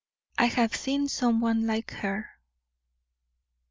[0.39, 2.39] "I HAVE SEEN SOME ONE LIKE HER."